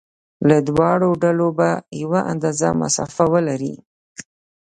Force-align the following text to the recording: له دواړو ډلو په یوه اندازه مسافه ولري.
له 0.47 0.57
دواړو 0.67 1.09
ډلو 1.23 1.47
په 1.57 1.67
یوه 2.01 2.21
اندازه 2.31 2.67
مسافه 2.81 3.25
ولري. 3.33 3.73